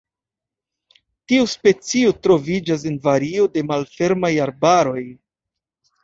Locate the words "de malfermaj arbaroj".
3.57-5.03